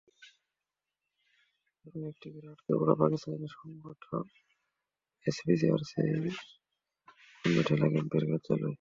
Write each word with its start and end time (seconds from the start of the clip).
এখানে 1.85 2.05
একটি 2.13 2.27
ঘরে 2.33 2.47
আটকে 2.53 2.71
পড়া 2.79 2.95
পাকিস্তানিদের 3.01 3.51
সংগঠন 3.57 4.23
এসপিজিআরসির 5.25 6.23
কুর্মিটোলা 7.41 7.87
ক্যাম্পের 7.93 8.23
কার্যালয়। 8.29 8.69